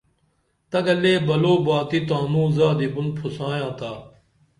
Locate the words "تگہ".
0.71-0.95